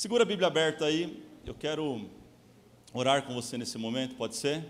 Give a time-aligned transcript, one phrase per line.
[0.00, 1.22] Segura a Bíblia aberta aí.
[1.44, 2.06] Eu quero
[2.94, 4.64] orar com você nesse momento, pode ser?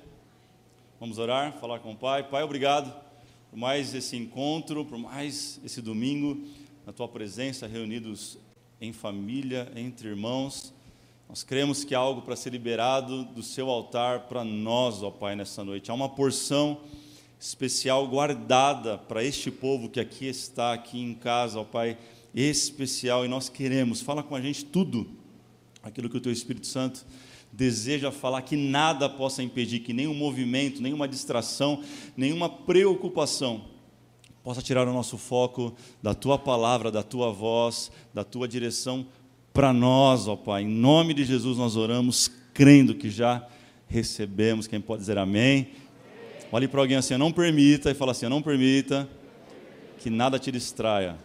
[0.98, 2.28] Vamos orar, falar com o Pai.
[2.28, 2.92] Pai, obrigado
[3.48, 6.36] por mais esse encontro, por mais esse domingo,
[6.84, 8.38] na tua presença, reunidos
[8.80, 10.74] em família, entre irmãos.
[11.28, 15.36] Nós cremos que há algo para ser liberado do seu altar para nós, ó Pai,
[15.36, 15.92] nessa noite.
[15.92, 16.80] Há uma porção
[17.38, 21.96] especial guardada para este povo que aqui está, aqui em casa, ó Pai,
[22.34, 25.19] especial, e nós queremos, fala com a gente tudo,
[25.82, 27.06] aquilo que o Teu Espírito Santo
[27.52, 31.82] deseja falar, que nada possa impedir, que nenhum movimento, nenhuma distração,
[32.16, 33.64] nenhuma preocupação
[34.42, 39.06] possa tirar o nosso foco da Tua palavra, da Tua voz, da Tua direção
[39.52, 40.62] para nós, ó Pai.
[40.62, 43.46] Em nome de Jesus nós oramos, crendo que já
[43.88, 44.66] recebemos.
[44.66, 45.72] Quem pode dizer amém?
[46.52, 49.08] Olhe para alguém assim, não permita, e fala assim, não permita
[49.98, 51.16] que nada te distraia.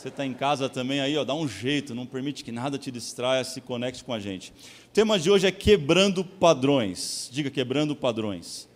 [0.00, 2.90] Você está em casa também aí, ó, dá um jeito, não permite que nada te
[2.90, 4.50] distraia, se conecte com a gente.
[4.86, 7.28] O tema de hoje é quebrando padrões.
[7.30, 8.66] Diga quebrando padrões.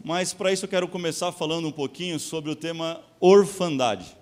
[0.00, 4.16] Mas para isso eu quero começar falando um pouquinho sobre o tema orfandade.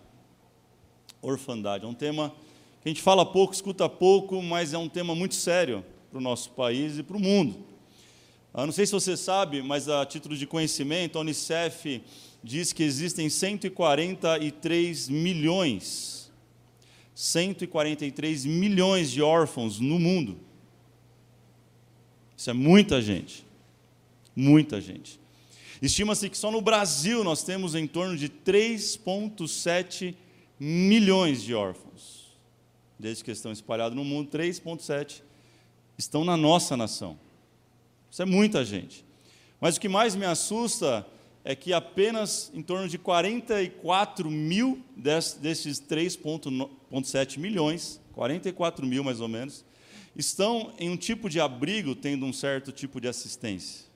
[1.21, 2.31] Orfandade é um tema
[2.81, 6.23] que a gente fala pouco, escuta pouco, mas é um tema muito sério para o
[6.23, 7.63] nosso país e para o mundo.
[8.55, 12.03] Eu não sei se você sabe, mas a título de conhecimento, a Unicef
[12.43, 16.31] diz que existem 143 milhões,
[17.15, 20.39] 143 milhões de órfãos no mundo.
[22.37, 23.45] Isso é muita gente.
[24.35, 25.19] Muita gente.
[25.83, 30.15] Estima-se que só no Brasil nós temos em torno de 3,7
[30.59, 32.29] milhões de órfãos.
[32.99, 35.23] Desde que estão espalhados no mundo, 3,7
[35.97, 37.19] estão na nossa nação.
[38.11, 39.05] Isso é muita gente.
[39.61, 41.07] Mas o que mais me assusta
[41.45, 49.29] é que apenas em torno de 44 mil desses 3,7 milhões, 44 mil mais ou
[49.29, 49.65] menos,
[50.17, 53.87] estão em um tipo de abrigo tendo um certo tipo de assistência.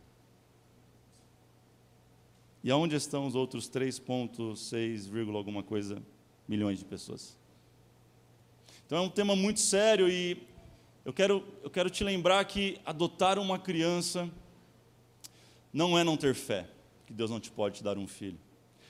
[2.64, 6.00] E aonde estão os outros 3,6, alguma coisa
[6.46, 7.36] milhões de pessoas?
[8.86, 10.40] Então é um tema muito sério e
[11.04, 14.30] eu quero, eu quero te lembrar que adotar uma criança
[15.72, 16.68] não é não ter fé,
[17.12, 18.38] que Deus não te pode te dar um filho.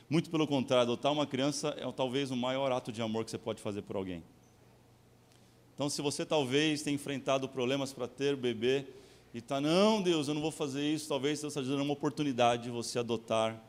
[0.08, 3.38] Muito pelo contrário, adotar uma criança é talvez o maior ato de amor que você
[3.38, 4.22] pode fazer por alguém.
[5.74, 8.86] Então, se você talvez tenha enfrentado problemas para ter bebê
[9.34, 12.64] e está, não, Deus, eu não vou fazer isso, talvez Deus está dando uma oportunidade
[12.64, 13.60] de você adotar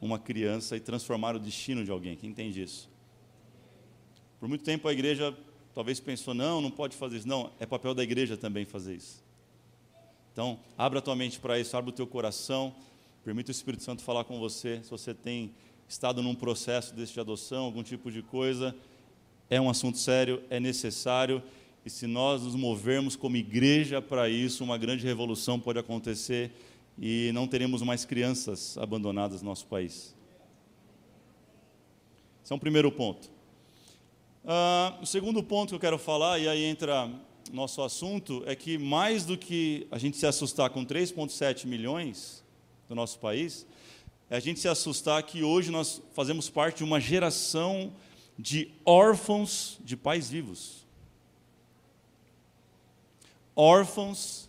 [0.00, 2.16] uma criança e transformar o destino de alguém.
[2.16, 2.90] Quem entende isso?
[4.40, 5.36] Por muito tempo a igreja
[5.72, 7.28] talvez pensou, não, não pode fazer isso.
[7.28, 9.22] Não, é papel da igreja também fazer isso.
[10.32, 12.74] Então, abra a tua mente para isso, abra o teu coração,
[13.24, 14.80] permita o Espírito Santo falar com você.
[14.82, 15.52] Se você tem
[15.88, 18.74] estado num processo desse de adoção, algum tipo de coisa,
[19.48, 21.42] é um assunto sério, é necessário,
[21.84, 26.50] e se nós nos movermos como igreja para isso, uma grande revolução pode acontecer
[26.98, 30.16] e não teremos mais crianças abandonadas no nosso país.
[32.42, 33.30] Esse é um primeiro ponto.
[34.44, 37.08] Uh, o segundo ponto que eu quero falar, e aí entra
[37.52, 42.42] nosso assunto, é que mais do que a gente se assustar com 3,7 milhões
[42.92, 43.66] do nosso país,
[44.28, 47.90] é a gente se assustar que hoje nós fazemos parte de uma geração
[48.38, 50.86] de órfãos de pais vivos.
[53.56, 54.46] Órfãos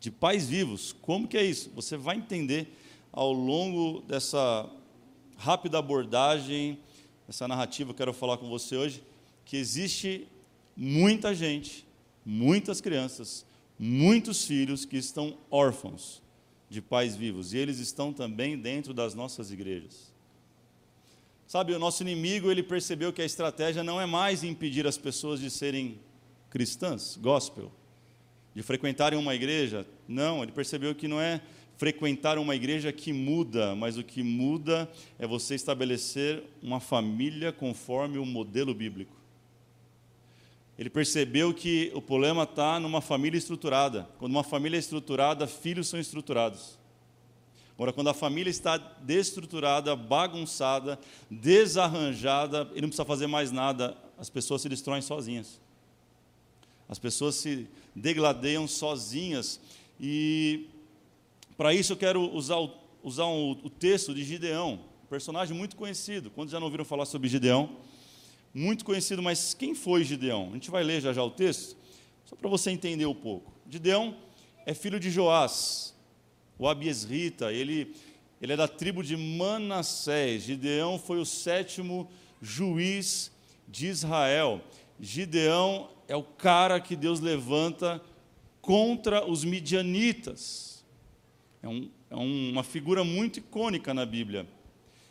[0.00, 0.92] de pais vivos.
[1.00, 1.70] Como que é isso?
[1.76, 2.76] Você vai entender
[3.12, 4.68] ao longo dessa
[5.36, 6.76] rápida abordagem,
[7.28, 9.02] essa narrativa que eu quero falar com você hoje,
[9.44, 10.26] que existe
[10.76, 11.86] muita gente,
[12.26, 13.46] muitas crianças,
[13.78, 16.20] muitos filhos que estão órfãos
[16.70, 20.14] de pais vivos, e eles estão também dentro das nossas igrejas.
[21.46, 25.40] Sabe, o nosso inimigo, ele percebeu que a estratégia não é mais impedir as pessoas
[25.40, 25.98] de serem
[26.48, 27.72] cristãs, gospel,
[28.54, 29.84] de frequentarem uma igreja.
[30.06, 31.40] Não, ele percebeu que não é
[31.76, 34.88] frequentar uma igreja que muda, mas o que muda
[35.18, 39.19] é você estabelecer uma família conforme o modelo bíblico.
[40.80, 44.08] Ele percebeu que o problema está numa família estruturada.
[44.18, 46.78] Quando uma família é estruturada, filhos são estruturados.
[47.74, 50.98] Agora, quando a família está destruturada, bagunçada,
[51.30, 55.60] desarranjada, ele não precisa fazer mais nada, as pessoas se destroem sozinhas.
[56.88, 59.60] As pessoas se degladeiam sozinhas.
[60.00, 60.66] E
[61.58, 62.72] para isso eu quero usar, o,
[63.02, 66.30] usar um, o texto de Gideão, um personagem muito conhecido.
[66.30, 67.76] Quando já não ouviram falar sobre Gideão?
[68.52, 70.48] Muito conhecido, mas quem foi Gideão?
[70.50, 71.76] A gente vai ler já já o texto,
[72.24, 73.52] só para você entender um pouco.
[73.68, 74.16] Gideão
[74.66, 75.94] é filho de Joás,
[76.58, 77.94] o Abiesrita, ele,
[78.40, 80.42] ele é da tribo de Manassés.
[80.42, 82.10] Gideão foi o sétimo
[82.42, 83.32] juiz
[83.66, 84.60] de Israel.
[85.00, 88.02] Gideão é o cara que Deus levanta
[88.60, 90.84] contra os midianitas.
[91.62, 94.46] É, um, é uma figura muito icônica na Bíblia.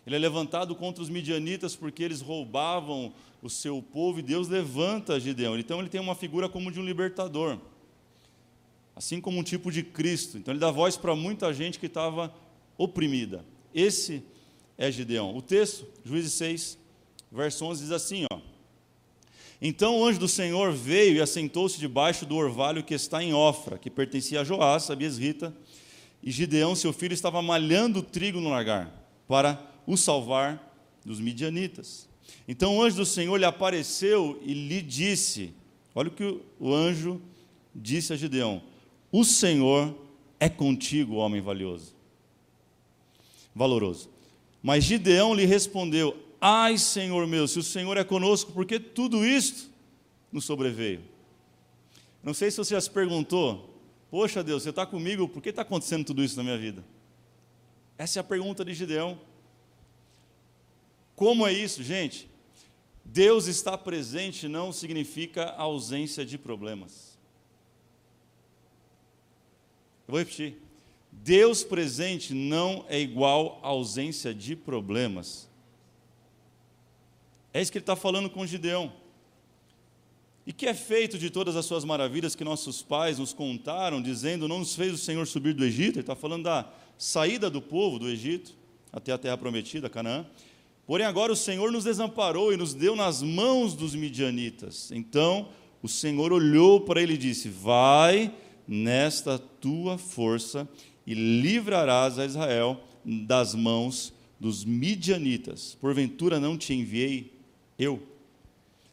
[0.05, 5.19] Ele é levantado contra os midianitas porque eles roubavam o seu povo e Deus levanta
[5.19, 5.57] Gideão.
[5.57, 7.57] Então ele tem uma figura como de um libertador,
[8.95, 10.37] assim como um tipo de Cristo.
[10.37, 12.33] Então ele dá voz para muita gente que estava
[12.77, 13.45] oprimida.
[13.73, 14.23] Esse
[14.77, 15.35] é Gideão.
[15.35, 16.77] O texto, Juízes 6,
[17.31, 18.39] verso 11 diz assim, ó:
[19.61, 23.77] Então o anjo do Senhor veio e assentou-se debaixo do orvalho que está em Ofra,
[23.77, 25.55] que pertencia a Joás, a Biesrita,
[26.21, 28.91] e Gideão, seu filho, estava malhando trigo no lagar
[29.27, 30.73] para o salvar
[31.05, 32.08] dos midianitas.
[32.47, 35.53] Então o anjo do Senhor lhe apareceu e lhe disse:
[35.93, 37.21] Olha o que o anjo
[37.73, 38.61] disse a Gideão:
[39.11, 39.95] O Senhor
[40.39, 41.95] é contigo, homem valioso.
[43.53, 44.09] Valoroso.
[44.61, 49.25] Mas Gideão lhe respondeu: Ai, Senhor meu, se o Senhor é conosco, por que tudo
[49.25, 49.69] isto
[50.31, 51.01] nos sobreveio?
[52.23, 53.69] Não sei se você já se perguntou:
[54.09, 56.83] Poxa Deus, você está comigo, por que está acontecendo tudo isso na minha vida?
[57.97, 59.19] Essa é a pergunta de Gideão.
[61.19, 62.29] Como é isso, gente?
[63.03, 67.19] Deus está presente não significa ausência de problemas.
[70.07, 70.55] Eu vou repetir.
[71.11, 75.49] Deus presente não é igual a ausência de problemas.
[77.53, 78.93] É isso que ele está falando com Gideão.
[80.47, 84.47] E que é feito de todas as suas maravilhas que nossos pais nos contaram, dizendo:
[84.47, 85.95] Não nos fez o Senhor subir do Egito?
[85.95, 88.55] Ele está falando da saída do povo do Egito
[88.89, 90.25] até a terra prometida, Canaã.
[90.89, 94.91] Porém, agora o Senhor nos desamparou e nos deu nas mãos dos midianitas.
[94.91, 95.49] Então
[95.83, 98.33] o Senhor olhou para ele e disse: Vai
[98.67, 100.67] nesta tua força
[101.05, 105.77] e livrarás a Israel das mãos dos midianitas.
[105.79, 107.37] Porventura não te enviei
[107.77, 108.01] eu?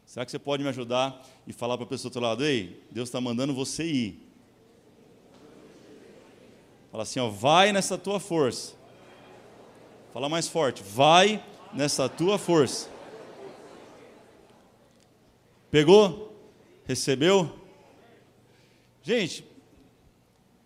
[0.04, 2.78] Será que você pode me ajudar e falar para a pessoa do outro lado: Ei,
[2.90, 4.20] Deus está mandando você ir.
[6.92, 8.74] Fala assim: ó, Vai nessa tua força.
[10.12, 11.42] Fala mais forte: Vai
[11.72, 12.88] nessa tua força.
[15.70, 16.34] Pegou?
[16.84, 17.58] Recebeu?
[19.02, 19.44] Gente,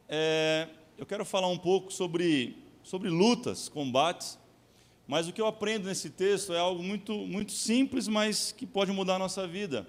[0.09, 0.69] é,
[0.99, 4.39] eu quero falar um pouco sobre, sobre lutas, combates,
[5.07, 8.93] mas o que eu aprendo nesse texto é algo muito, muito simples, mas que pode
[8.93, 9.89] mudar a nossa vida.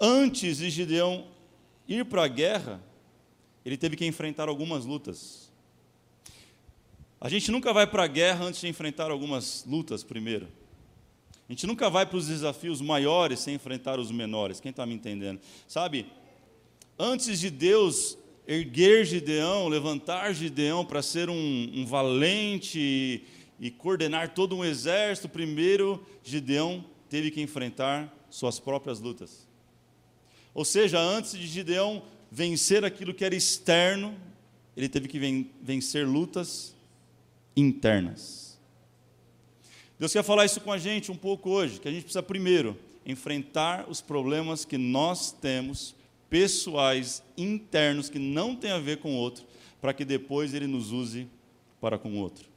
[0.00, 1.26] Antes de Gideão
[1.86, 2.82] ir para a guerra,
[3.64, 5.49] ele teve que enfrentar algumas lutas.
[7.20, 10.48] A gente nunca vai para a guerra antes de enfrentar algumas lutas primeiro.
[11.46, 14.58] A gente nunca vai para os desafios maiores sem enfrentar os menores.
[14.58, 15.38] Quem está me entendendo?
[15.68, 16.06] Sabe,
[16.98, 18.16] antes de Deus
[18.48, 23.24] erguer Gideão, levantar Gideão para ser um, um valente e,
[23.66, 29.46] e coordenar todo um exército, primeiro Gideão teve que enfrentar suas próprias lutas.
[30.54, 34.16] Ou seja, antes de Gideão vencer aquilo que era externo,
[34.74, 35.18] ele teve que
[35.60, 36.74] vencer lutas
[37.56, 38.58] internas.
[39.98, 42.76] Deus quer falar isso com a gente um pouco hoje, que a gente precisa primeiro
[43.04, 45.94] enfrentar os problemas que nós temos,
[46.28, 49.44] pessoais, internos, que não tem a ver com o outro,
[49.80, 51.28] para que depois ele nos use
[51.80, 52.48] para com o outro.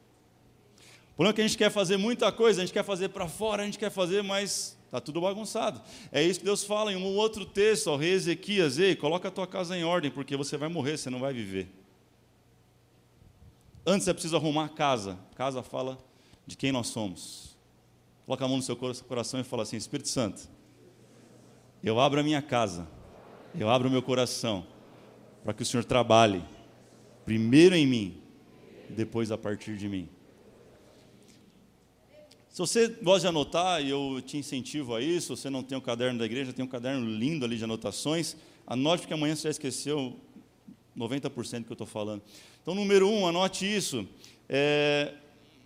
[1.12, 3.28] O problema é que a gente quer fazer muita coisa, a gente quer fazer para
[3.28, 5.82] fora, a gente quer fazer, mas está tudo bagunçado.
[6.10, 9.30] É isso que Deus fala em um outro texto, ao rei Ezequias, ei, coloca a
[9.30, 11.68] tua casa em ordem, porque você vai morrer, você não vai viver.
[13.86, 15.18] Antes é preciso arrumar a casa.
[15.34, 15.98] Casa fala
[16.46, 17.56] de quem nós somos.
[18.24, 20.48] Coloca a mão no seu coração e fala assim: Espírito Santo,
[21.82, 22.88] eu abro a minha casa,
[23.54, 24.66] eu abro o meu coração,
[25.42, 26.42] para que o Senhor trabalhe,
[27.26, 28.22] primeiro em mim,
[28.88, 30.08] depois a partir de mim.
[32.48, 35.76] Se você gosta de anotar, e eu te incentivo a isso, se você não tem
[35.76, 38.36] o caderno da igreja, tem um caderno lindo ali de anotações,
[38.66, 40.16] anote porque amanhã você já esqueceu
[40.96, 42.22] 90% que eu estou falando.
[42.64, 44.08] Então, número um, anote isso.
[44.48, 45.12] É,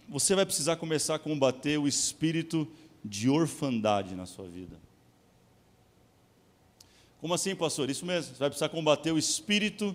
[0.08, 2.66] você vai precisar começar a combater o espírito
[3.04, 4.76] de orfandade na sua vida.
[7.20, 7.88] Como assim, pastor?
[7.88, 8.34] Isso mesmo.
[8.34, 9.94] Você vai precisar combater o espírito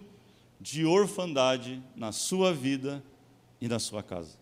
[0.62, 3.04] de orfandade na sua vida
[3.60, 4.38] e na sua casa.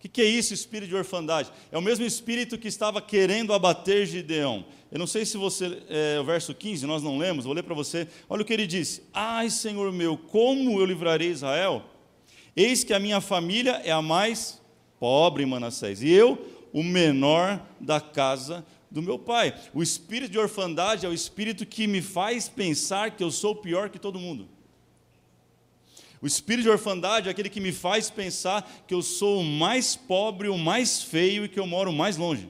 [0.00, 1.52] O que, que, é isso, espírito de orfandade?
[1.70, 4.64] É o mesmo espírito que estava querendo abater Gideão.
[4.90, 7.74] Eu não sei se você, é, o verso 15, nós não lemos, vou ler para
[7.74, 8.08] você.
[8.26, 11.84] Olha o que ele disse: Ai, Senhor meu, como eu livrarei Israel?
[12.56, 14.58] Eis que a minha família é a mais
[14.98, 19.54] pobre em Manassés, e eu, o menor da casa do meu pai.
[19.74, 23.90] O espírito de orfandade é o espírito que me faz pensar que eu sou pior
[23.90, 24.48] que todo mundo.
[26.22, 29.96] O espírito de orfandade é aquele que me faz pensar que eu sou o mais
[29.96, 32.48] pobre, o mais feio e que eu moro mais longe.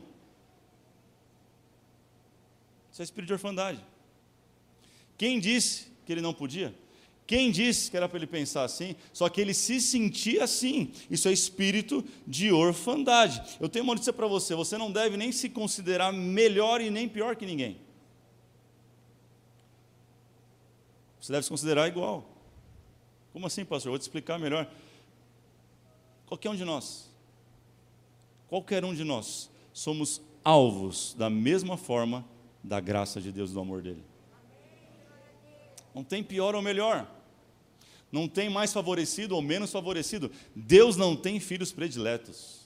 [2.91, 3.81] Isso é espírito de orfandade.
[5.17, 6.75] Quem disse que ele não podia?
[7.31, 8.97] Quem disse que era para ele pensar assim?
[9.13, 10.91] Só que ele se sentia assim.
[11.09, 13.41] Isso é espírito de orfandade.
[13.61, 17.09] Eu tenho uma notícia para você: você não deve nem se considerar melhor e nem
[17.09, 17.79] pior que ninguém.
[21.21, 22.29] Você deve se considerar igual.
[23.33, 23.91] Como assim, pastor?
[23.91, 24.71] vou te explicar melhor.
[26.27, 27.11] Qualquer um de nós,
[28.49, 32.25] qualquer um de nós, somos alvos da mesma forma
[32.63, 34.05] da graça de Deus do amor dele.
[35.95, 37.09] Não tem pior ou melhor.
[38.13, 40.31] Não tem mais favorecido ou menos favorecido.
[40.55, 42.60] Deus não tem filhos prediletos.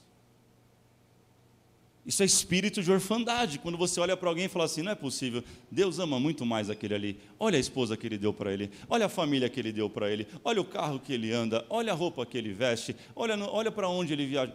[2.05, 3.57] Isso é espírito de orfandade.
[3.57, 6.69] Quando você olha para alguém e fala assim: não é possível, Deus ama muito mais
[6.69, 7.19] aquele ali.
[7.39, 10.11] Olha a esposa que ele deu para ele, olha a família que ele deu para
[10.11, 13.71] ele, olha o carro que ele anda, olha a roupa que ele veste, olha, olha
[13.71, 14.53] para onde ele viaja.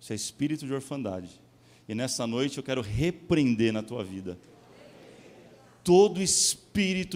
[0.00, 1.30] Isso é espírito de orfandade.
[1.88, 4.38] E nessa noite eu quero repreender na tua vida
[5.88, 6.67] todo espírito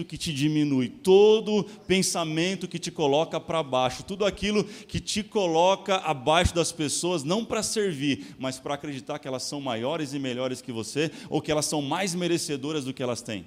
[0.05, 5.97] que te diminui, todo pensamento que te coloca para baixo, tudo aquilo que te coloca
[5.97, 10.61] abaixo das pessoas, não para servir, mas para acreditar que elas são maiores e melhores
[10.61, 13.45] que você, ou que elas são mais merecedoras do que elas têm.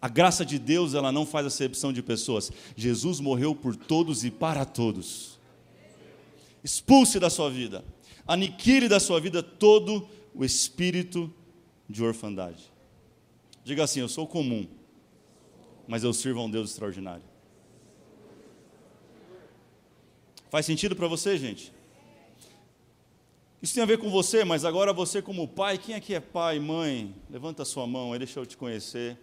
[0.00, 2.52] A graça de Deus, ela não faz acepção de pessoas.
[2.76, 5.38] Jesus morreu por todos e para todos.
[6.62, 7.84] Expulse da sua vida,
[8.26, 11.32] aniquile da sua vida todo o espírito
[11.88, 12.62] de orfandade.
[13.64, 14.68] Diga assim: Eu sou comum,
[15.88, 17.24] mas eu sirvo a um Deus extraordinário.
[20.50, 21.72] Faz sentido para você, gente?
[23.60, 26.60] Isso tem a ver com você, mas agora você, como pai, quem aqui é pai,
[26.60, 27.14] mãe?
[27.28, 29.18] Levanta a sua mão aí, deixa eu te conhecer.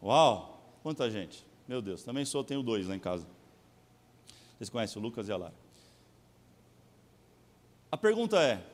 [0.00, 1.44] Uau, quanta gente.
[1.66, 3.26] Meu Deus, também sou, tenho dois lá em casa.
[4.56, 5.54] Vocês conhecem o Lucas e a Lara.
[7.90, 8.64] A pergunta é: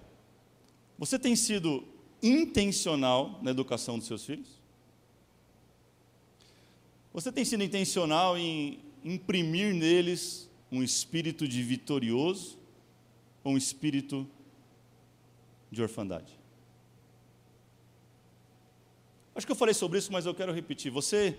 [0.98, 1.84] você tem sido
[2.22, 4.59] intencional na educação dos seus filhos?
[7.12, 12.56] Você tem sido intencional em imprimir neles um espírito de vitorioso
[13.42, 14.28] ou um espírito
[15.72, 16.38] de orfandade?
[19.34, 20.92] Acho que eu falei sobre isso, mas eu quero repetir.
[20.92, 21.36] Você,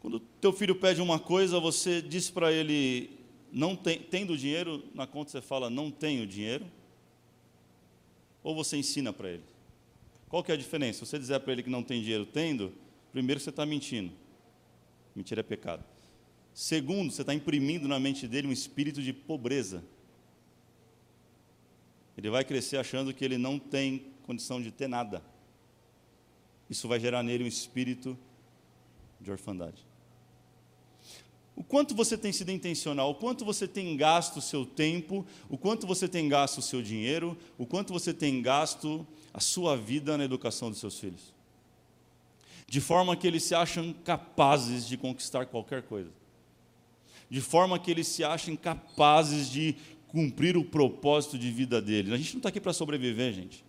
[0.00, 3.10] quando teu filho pede uma coisa, você diz para ele,
[3.52, 6.64] não tem, tendo dinheiro, na conta você fala, não tenho dinheiro?
[8.44, 9.42] Ou você ensina para ele?
[10.28, 11.04] Qual que é a diferença?
[11.04, 12.72] Você dizer para ele que não tem dinheiro tendo,
[13.12, 14.12] primeiro você está mentindo.
[15.18, 15.84] Mentira é pecado.
[16.54, 19.82] Segundo, você está imprimindo na mente dele um espírito de pobreza.
[22.16, 25.20] Ele vai crescer achando que ele não tem condição de ter nada.
[26.70, 28.16] Isso vai gerar nele um espírito
[29.20, 29.84] de orfandade.
[31.56, 35.58] O quanto você tem sido intencional, o quanto você tem gasto o seu tempo, o
[35.58, 40.16] quanto você tem gasto o seu dinheiro, o quanto você tem gasto a sua vida
[40.16, 41.36] na educação dos seus filhos
[42.68, 46.10] de forma que eles se acham capazes de conquistar qualquer coisa,
[47.30, 49.74] de forma que eles se achem capazes de
[50.06, 52.12] cumprir o propósito de vida deles.
[52.12, 53.64] A gente não está aqui para sobreviver, gente.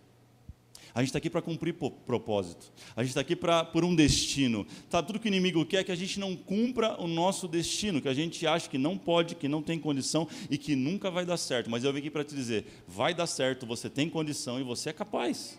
[0.94, 2.72] A gente está aqui para cumprir propósito.
[2.96, 4.66] A gente está aqui pra, por um destino.
[4.88, 8.00] Tá, tudo que o inimigo quer é que a gente não cumpra o nosso destino,
[8.00, 11.24] que a gente acha que não pode, que não tem condição e que nunca vai
[11.24, 11.70] dar certo.
[11.70, 14.90] Mas eu vim aqui para te dizer: vai dar certo, você tem condição e você
[14.90, 15.58] é capaz.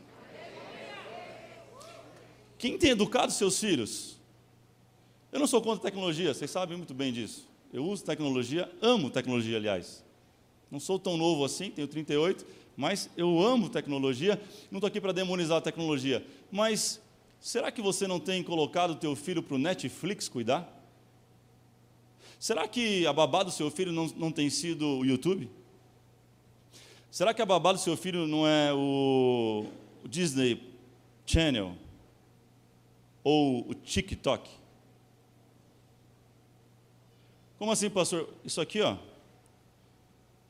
[2.62, 4.20] Quem tem educado seus filhos?
[5.32, 7.50] Eu não sou contra tecnologia, vocês sabem muito bem disso.
[7.74, 10.04] Eu uso tecnologia, amo tecnologia, aliás.
[10.70, 12.46] Não sou tão novo assim, tenho 38,
[12.78, 14.40] mas eu amo tecnologia.
[14.70, 16.24] Não estou aqui para demonizar a tecnologia.
[16.52, 17.02] Mas
[17.40, 20.72] será que você não tem colocado o teu filho para o Netflix cuidar?
[22.38, 25.50] Será que a babá do seu filho não, não tem sido o YouTube?
[27.10, 29.66] Será que a babá do seu filho não é o,
[30.08, 30.62] Disney
[31.26, 31.76] Channel?
[33.24, 34.50] Ou o TikTok?
[37.58, 38.34] Como assim, pastor?
[38.44, 38.98] Isso aqui, ó.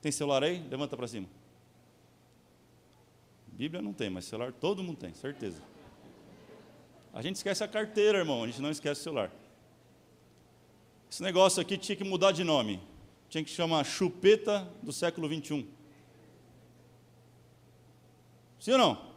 [0.01, 0.65] Tem celular aí?
[0.69, 1.27] Levanta para cima.
[3.47, 5.61] Bíblia não tem, mas celular todo mundo tem, certeza.
[7.13, 9.31] A gente esquece a carteira, irmão, a gente não esquece o celular.
[11.11, 12.81] Esse negócio aqui tinha que mudar de nome.
[13.27, 15.67] Tinha que chamar chupeta do século 21.
[18.59, 19.11] Sim ou não?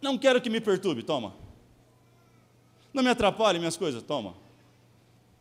[0.00, 1.43] Não quero que me perturbe, toma.
[2.94, 4.36] Não me atrapalhe minhas coisas, toma.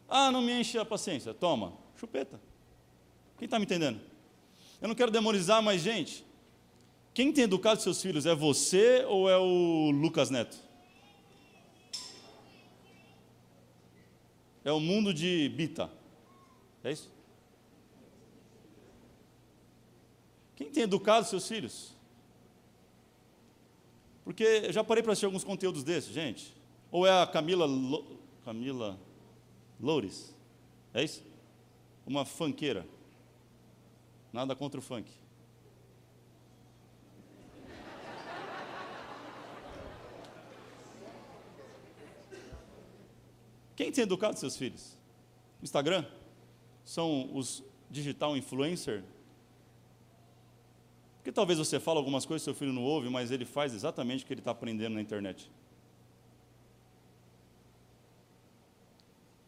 [0.10, 1.74] Ah, não me enche a paciência, toma.
[1.96, 2.42] Chupeta.
[3.38, 4.02] Quem está me entendendo?
[4.82, 6.26] Eu não quero demonizar, mas, gente,
[7.14, 10.58] quem tem educado seus filhos é você ou é o Lucas Neto?
[14.66, 15.92] É o mundo de Bita.
[16.84, 17.12] É isso?
[20.56, 21.94] Quem tem educado seus filhos?
[24.24, 26.63] Porque eu já parei para assistir alguns conteúdos desses, gente.
[26.94, 28.06] Ou é a Camila, Lo,
[28.46, 29.00] Camila
[29.82, 30.32] Loures?
[30.94, 31.24] É isso?
[32.06, 32.86] Uma fanqueira.
[34.32, 35.10] Nada contra o funk.
[43.76, 44.96] Quem tem educado seus filhos?
[45.64, 46.06] Instagram?
[46.86, 49.04] São os digital influencer?
[51.16, 54.28] Porque talvez você fale algumas coisas seu filho não ouve, mas ele faz exatamente o
[54.28, 55.50] que ele está aprendendo na internet.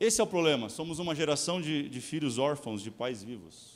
[0.05, 0.69] Esse é o problema.
[0.69, 3.73] Somos uma geração de, de filhos órfãos de pais vivos.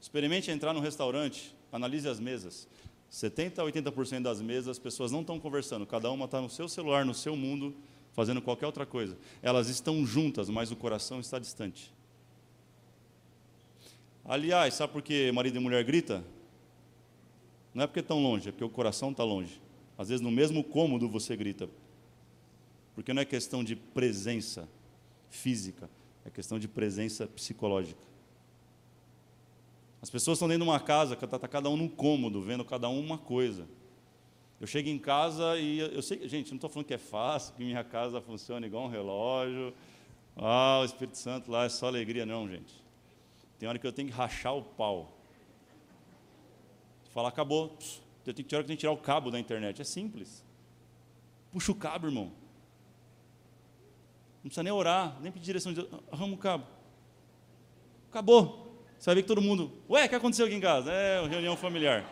[0.00, 2.66] Experimente entrar num restaurante, analise as mesas.
[3.10, 6.70] 70 a 80% das mesas as pessoas não estão conversando, cada uma está no seu
[6.70, 7.74] celular, no seu mundo,
[8.14, 9.14] fazendo qualquer outra coisa.
[9.42, 11.92] Elas estão juntas, mas o coração está distante.
[14.24, 16.24] Aliás, sabe por que marido e mulher grita?
[17.74, 19.60] Não é porque estão longe, é porque o coração está longe.
[19.98, 21.68] Às vezes no mesmo cômodo você grita.
[22.94, 24.66] Porque não é questão de presença
[25.34, 25.90] física,
[26.24, 28.00] é questão de presença psicológica.
[30.00, 32.88] As pessoas estão dentro de uma casa, está tá cada um num cômodo, vendo cada
[32.88, 33.66] um uma coisa.
[34.60, 37.64] Eu chego em casa e eu sei, gente, não estou falando que é fácil, que
[37.64, 39.74] minha casa funciona igual um relógio.
[40.36, 42.82] Ah, o Espírito Santo lá é só alegria, não, gente.
[43.58, 45.16] Tem hora que eu tenho que rachar o pau.
[47.12, 47.76] Falar, acabou.
[48.26, 49.80] Eu tenho que, tenho que tirar o cabo da internet.
[49.80, 50.44] É simples.
[51.52, 52.32] Puxa o cabo, irmão.
[54.44, 56.02] Não precisa nem orar, nem pedir direção de Deus.
[56.12, 56.66] Arruma o cabo.
[58.10, 58.78] Acabou.
[58.98, 59.72] Você vai ver que todo mundo.
[59.88, 60.92] Ué, o que aconteceu aqui em casa?
[60.92, 62.04] É, reunião familiar.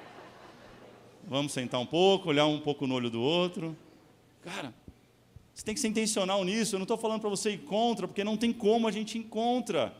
[1.25, 3.77] Vamos sentar um pouco, olhar um pouco no olho do outro.
[4.41, 4.73] Cara,
[5.53, 6.75] você tem que ser intencional nisso.
[6.75, 9.95] Eu não estou falando para você ir contra, porque não tem como a gente encontra.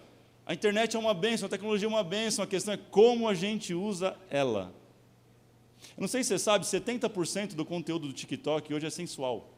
[0.47, 3.35] A internet é uma benção, a tecnologia é uma benção, a questão é como a
[3.35, 4.75] gente usa ela.
[5.95, 9.51] Eu não sei se você sabe, 70% do conteúdo do TikTok hoje é sensual.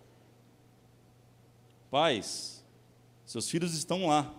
[1.88, 2.63] Pais,
[3.26, 4.32] seus filhos estão lá.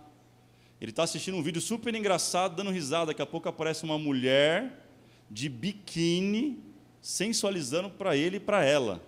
[0.80, 3.08] Ele está assistindo um vídeo super engraçado, dando risada.
[3.08, 4.86] Daqui a pouco aparece uma mulher
[5.30, 6.60] de biquíni
[7.02, 9.02] sensualizando para ele e para ela.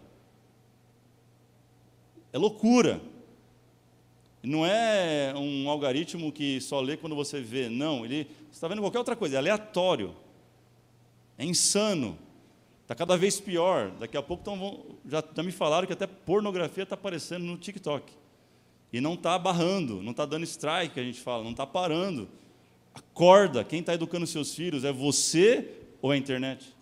[2.31, 3.01] É loucura.
[4.41, 7.69] Não é um algoritmo que só lê quando você vê.
[7.69, 9.35] Não, ele está vendo qualquer outra coisa.
[9.35, 10.15] É aleatório.
[11.37, 12.17] É insano.
[12.83, 13.91] Está cada vez pior.
[13.99, 18.13] Daqui a pouco tão, já, já me falaram que até pornografia está aparecendo no TikTok.
[18.97, 22.27] E não está barrando, não está dando strike, que a gente fala, não está parando.
[22.95, 26.75] Acorda, quem está educando seus filhos é você ou é a internet?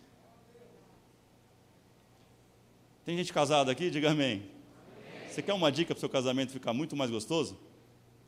[3.03, 3.89] Tem gente casada aqui?
[3.89, 4.35] Diga amém.
[4.35, 5.29] amém.
[5.29, 7.59] Você quer uma dica para o seu casamento ficar muito mais gostoso?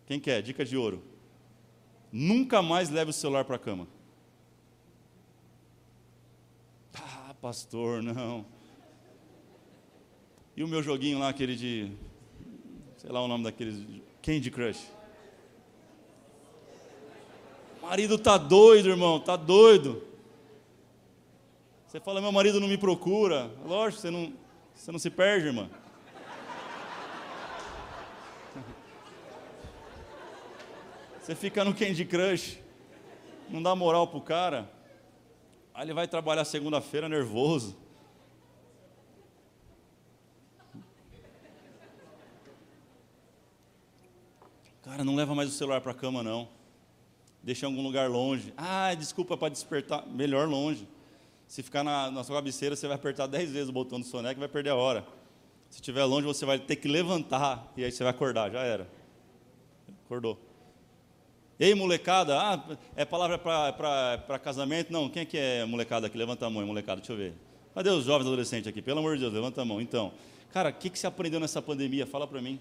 [0.06, 0.42] Quem quer?
[0.42, 1.02] Dica de ouro.
[2.12, 3.88] Nunca mais leve o celular para a cama.
[7.42, 8.46] pastor, não.
[10.58, 11.90] E o meu joguinho lá, aquele de.
[13.08, 13.82] Sei lá o nome daqueles.
[14.22, 14.86] Candy Crush.
[17.82, 20.04] O marido tá doido, irmão, tá doido.
[21.88, 23.50] Você fala, meu marido não me procura.
[23.64, 24.34] Lógico, você não,
[24.76, 25.70] você não se perde, irmã.
[31.22, 32.60] Você fica no Candy Crush,
[33.50, 34.70] não dá moral pro cara.
[35.74, 37.78] Aí ele vai trabalhar segunda-feira nervoso.
[44.98, 46.50] Cara, não leva mais o celular para a cama, não.
[47.44, 48.52] Deixa em algum lugar longe.
[48.58, 50.08] Ah, desculpa para despertar.
[50.08, 50.88] Melhor longe.
[51.48, 54.34] Se ficar na, na sua cabeceira, você vai apertar dez vezes o botão do soneca
[54.34, 55.06] e vai perder a hora.
[55.70, 58.50] Se estiver longe, você vai ter que levantar e aí você vai acordar.
[58.50, 58.90] Já era.
[60.04, 60.36] Acordou.
[61.60, 64.92] Ei, molecada, ah, é palavra para casamento?
[64.92, 66.18] Não, quem é que é molecada aqui?
[66.18, 67.36] Levanta a mão, molecada, deixa eu ver.
[67.76, 68.82] Cadê os jovens adolescentes aqui?
[68.82, 69.80] Pelo amor de Deus, levanta a mão.
[69.80, 70.12] Então,
[70.52, 72.08] cara, o que, que você aprendeu nessa pandemia?
[72.08, 72.60] Fala para mim.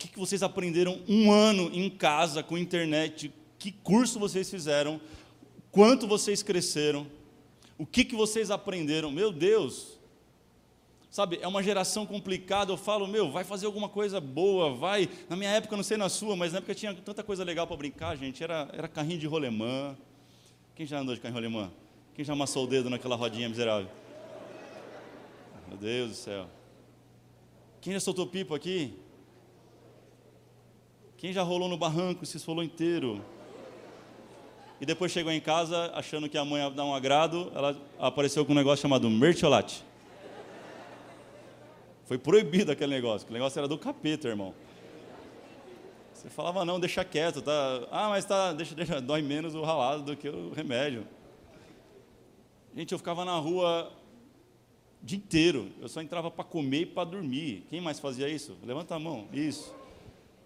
[0.00, 3.30] Que, que vocês aprenderam um ano em casa com internet?
[3.58, 4.98] Que curso vocês fizeram?
[5.70, 7.06] Quanto vocês cresceram?
[7.76, 9.12] O que, que vocês aprenderam?
[9.12, 10.00] Meu Deus,
[11.10, 12.72] Sabe, é uma geração complicada.
[12.72, 15.08] Eu falo, meu, vai fazer alguma coisa boa, vai.
[15.28, 17.76] Na minha época, não sei na sua, mas na época tinha tanta coisa legal para
[17.76, 18.42] brincar, gente.
[18.42, 19.96] Era, era carrinho de rolemã.
[20.74, 21.72] Quem já andou de carrinho de rolemã?
[22.14, 23.90] Quem já amassou o dedo naquela rodinha miserável?
[25.68, 26.48] Meu Deus do céu.
[27.80, 28.94] Quem já soltou pipa aqui?
[31.20, 33.22] Quem já rolou no barranco se esfolou inteiro?
[34.80, 38.42] E depois chegou em casa achando que a mãe ia dar um agrado, ela apareceu
[38.46, 39.84] com um negócio chamado mertiolate.
[42.06, 44.54] Foi proibido aquele negócio, o negócio era do capeta, irmão.
[46.14, 47.86] Você falava, não, deixa quieto, tá?
[47.90, 51.06] Ah, mas tá, deixa, deixa, dói menos o ralado do que o remédio.
[52.74, 53.92] Gente, eu ficava na rua
[55.02, 55.70] O dia inteiro.
[55.82, 57.66] Eu só entrava para comer e para dormir.
[57.68, 58.56] Quem mais fazia isso?
[58.64, 59.28] Levanta a mão.
[59.34, 59.79] Isso.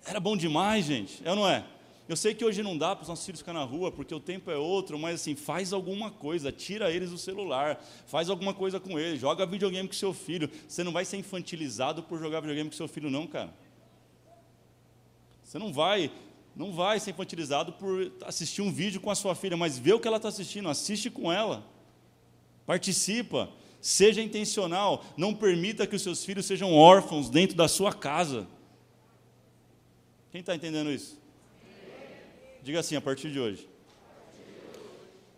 [0.06, 1.22] Era bom demais, gente.
[1.24, 1.64] É ou não é?
[2.06, 4.20] Eu sei que hoje não dá para os nossos filhos ficar na rua, porque o
[4.20, 8.78] tempo é outro, mas assim, faz alguma coisa, tira eles do celular, faz alguma coisa
[8.78, 10.50] com eles, joga videogame com seu filho.
[10.68, 13.54] Você não vai ser infantilizado por jogar videogame com seu filho, não, cara.
[15.42, 16.10] Você não vai,
[16.54, 20.00] não vai ser infantilizado por assistir um vídeo com a sua filha, mas vê o
[20.00, 21.64] que ela está assistindo, assiste com ela.
[22.66, 23.48] Participa,
[23.80, 28.46] seja intencional, não permita que os seus filhos sejam órfãos dentro da sua casa.
[30.34, 31.16] Quem está entendendo isso?
[32.60, 33.68] Diga assim a partir de hoje.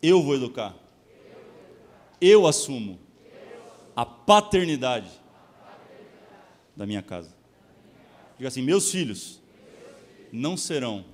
[0.01, 0.75] Eu vou educar.
[2.19, 2.99] Eu assumo
[3.95, 5.11] a paternidade
[6.75, 7.37] da minha casa.
[8.39, 9.39] Diga assim: meus filhos
[10.33, 11.05] não serão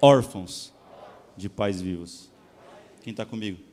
[0.00, 0.72] órfãos
[1.36, 2.30] de pais vivos.
[3.02, 3.65] Quem está comigo?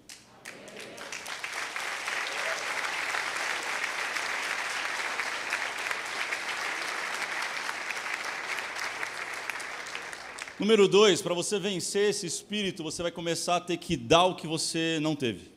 [10.63, 14.33] Número dois, para você vencer esse espírito, você vai começar a ter que dar o
[14.33, 15.51] que você não teve.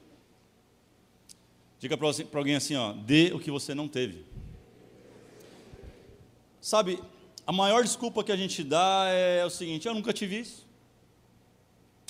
[1.78, 2.08] Diga para
[2.40, 4.24] alguém assim, ó, dê o que você não teve.
[6.60, 7.00] Sabe,
[7.46, 10.66] a maior desculpa que a gente dá é o seguinte: eu nunca tive isso.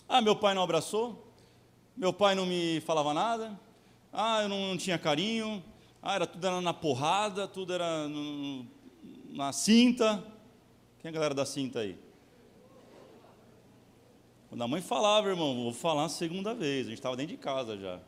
[0.09, 1.31] Ah, meu pai não abraçou.
[1.95, 3.61] Meu pai não me falava nada.
[4.11, 5.63] Ah, eu não, não tinha carinho.
[6.03, 8.65] Ah, era tudo era na porrada, tudo era no,
[9.29, 10.25] na cinta.
[11.03, 12.06] Quem é a galera da cinta aí?
[14.49, 17.43] Quando a mãe falava, irmão, vou falar a segunda vez, a gente estava dentro de
[17.43, 18.01] casa já.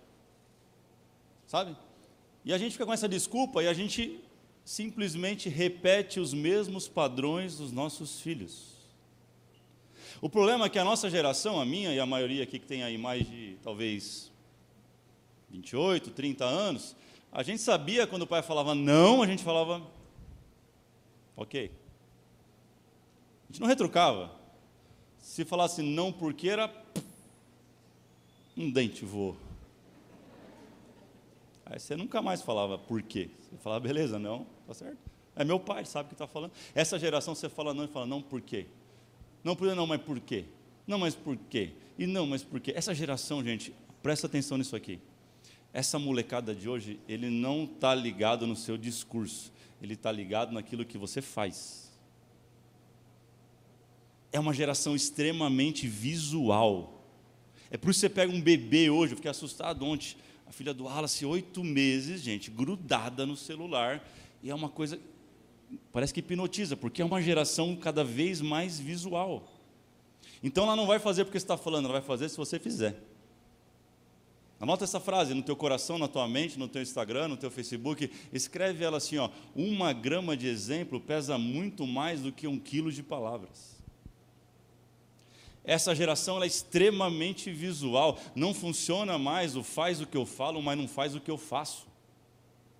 [1.47, 1.77] Sabe?
[2.45, 4.21] E a gente fica com essa desculpa e a gente
[4.65, 8.77] simplesmente repete os mesmos padrões dos nossos filhos.
[10.21, 12.83] O problema é que a nossa geração, a minha e a maioria aqui que tem
[12.83, 14.33] aí mais de talvez
[15.51, 16.97] 28, 30 anos,
[17.33, 19.83] a gente sabia quando o pai falava não, a gente falava
[21.37, 21.71] ok.
[23.49, 24.38] A gente não retrucava.
[25.21, 26.73] Se falasse não porque era
[28.57, 29.37] um dente voou.
[31.65, 33.31] Aí você nunca mais falava por quê.
[33.43, 34.99] Você falava, beleza, não, tá certo.
[35.37, 36.53] É meu pai, sabe o que está falando.
[36.75, 38.67] Essa geração você fala não e fala, não, por quê?
[39.45, 40.45] Não, por não, mas por quê?
[40.87, 41.73] Não, mas por quê?
[41.99, 42.73] E não, mas por quê?
[42.75, 44.99] Essa geração, gente, presta atenção nisso aqui.
[45.73, 50.85] Essa molecada de hoje, ele não está ligado no seu discurso, ele está ligado naquilo
[50.85, 51.88] que você faz
[54.33, 57.05] é uma geração extremamente visual.
[57.71, 60.73] É por isso que você pega um bebê hoje, eu fiquei assustado ontem, a filha
[60.73, 64.03] do Wallace, oito meses, gente, grudada no celular,
[64.43, 64.99] e é uma coisa,
[65.93, 69.53] parece que hipnotiza, porque é uma geração cada vez mais visual.
[70.43, 73.03] Então ela não vai fazer porque você está falando, ela vai fazer se você fizer.
[74.61, 78.11] Anota essa frase no teu coração, na tua mente, no teu Instagram, no teu Facebook.
[78.33, 82.91] Escreve ela assim: ó, uma grama de exemplo pesa muito mais do que um quilo
[82.91, 83.78] de palavras.
[85.69, 88.19] Essa geração é extremamente visual.
[88.35, 91.37] Não funciona mais o faz o que eu falo, mas não faz o que eu
[91.37, 91.87] faço.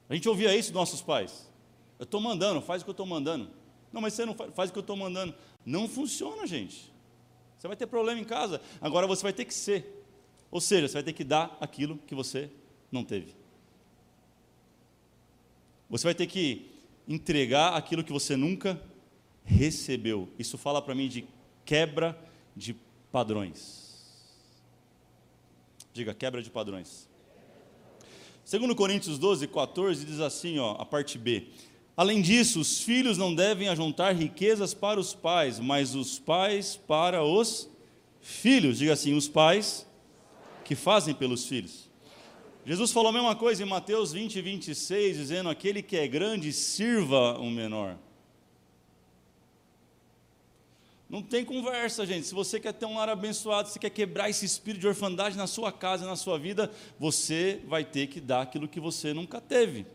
[0.09, 1.53] A gente ouvia isso dos nossos pais.
[1.99, 3.51] Eu estou mandando, faz o que eu estou mandando.
[3.93, 5.35] Não, mas você não faz, faz o que eu estou mandando.
[5.67, 6.91] Não funciona, gente.
[7.59, 8.59] Você vai ter problema em casa.
[8.81, 10.03] Agora você vai ter que ser.
[10.51, 12.51] Ou seja, você vai ter que dar aquilo que você
[12.91, 13.35] não teve.
[15.91, 16.71] Você vai ter que
[17.07, 18.81] entregar aquilo que você nunca
[19.45, 20.31] recebeu.
[20.39, 21.27] Isso fala para mim de
[21.67, 22.19] quebra
[22.59, 22.77] de
[23.13, 24.03] padrões.
[25.95, 27.09] Diga, quebra de padrões.
[28.45, 31.49] Segundo Coríntios 12, 14, diz assim, ó, a parte B.
[31.97, 37.23] Além disso, os filhos não devem ajuntar riquezas para os pais, mas os pais para
[37.23, 37.69] os
[38.21, 38.79] filhos.
[38.79, 39.87] Diga assim, os pais
[40.65, 41.89] que fazem pelos filhos.
[42.65, 47.39] Jesus falou a mesma coisa em Mateus 20, 26, dizendo: Aquele que é grande, sirva
[47.39, 47.97] o menor.
[51.09, 52.27] Não tem conversa, gente.
[52.27, 55.47] Se você quer ter um lar abençoado, se quer quebrar esse espírito de orfandade na
[55.47, 59.87] sua casa, na sua vida, você vai ter que dar aquilo que você nunca teve.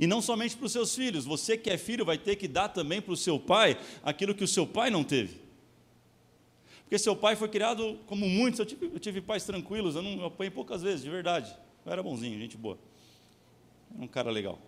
[0.00, 2.70] E não somente para os seus filhos, você que é filho vai ter que dar
[2.70, 5.38] também para o seu pai aquilo que o seu pai não teve.
[6.82, 10.20] Porque seu pai foi criado como muitos, eu tive, eu tive pais tranquilos, eu não
[10.20, 11.54] eu apanhei poucas vezes, de verdade.
[11.84, 12.78] Eu era bonzinho, gente boa.
[13.94, 14.58] Era um cara legal.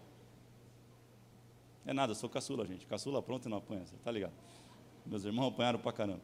[1.87, 2.87] É nada, sou caçula, gente.
[2.87, 4.35] Caçula pronto e não apanha, você tá ligado?
[5.09, 6.21] Meus irmãos apanharam para caramba.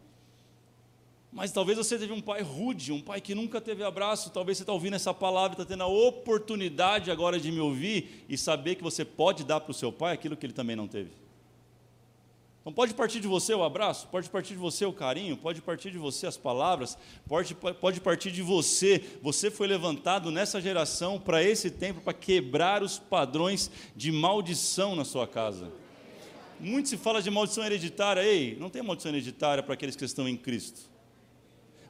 [1.32, 4.30] Mas talvez você teve um pai rude, um pai que nunca teve abraço.
[4.30, 8.38] Talvez você está ouvindo essa palavra, está tendo a oportunidade agora de me ouvir e
[8.38, 11.10] saber que você pode dar para o seu pai aquilo que ele também não teve.
[12.60, 15.90] Então pode partir de você o abraço, pode partir de você o carinho, pode partir
[15.90, 16.96] de você as palavras,
[17.28, 19.04] pode, pode partir de você.
[19.20, 25.04] Você foi levantado nessa geração para esse tempo, para quebrar os padrões de maldição na
[25.04, 25.70] sua casa.
[26.60, 30.28] Muito se fala de maldição hereditária, ei, não tem maldição hereditária para aqueles que estão
[30.28, 30.90] em Cristo.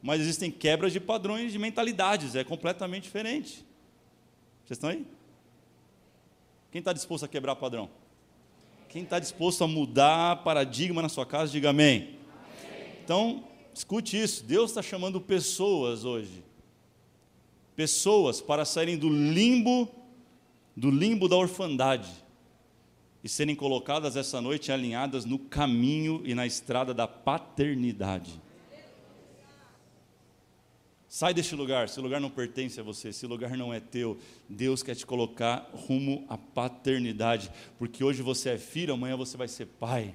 [0.02, 3.64] Mas existem quebras de padrões de mentalidades, é completamente diferente.
[4.64, 5.06] Vocês estão aí?
[6.70, 7.88] Quem está disposto a quebrar padrão?
[8.88, 12.18] Quem está disposto a mudar paradigma na sua casa, diga amém.
[12.66, 12.92] amém.
[13.04, 16.42] Então, escute isso: Deus está chamando pessoas hoje.
[17.76, 19.88] Pessoas para saírem do limbo,
[20.76, 22.23] do limbo da orfandade
[23.24, 28.38] e serem colocadas essa noite alinhadas no caminho e na estrada da paternidade.
[31.08, 34.18] Sai deste lugar, esse lugar não pertence a você, esse lugar não é teu.
[34.46, 39.48] Deus quer te colocar rumo à paternidade, porque hoje você é filho, amanhã você vai
[39.48, 40.14] ser pai.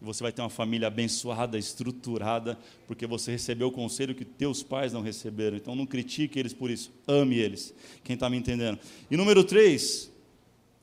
[0.00, 4.62] E você vai ter uma família abençoada, estruturada, porque você recebeu o conselho que teus
[4.62, 5.56] pais não receberam.
[5.56, 7.74] Então não critique eles por isso, ame eles.
[8.02, 8.78] Quem está me entendendo?
[9.10, 10.10] E número três,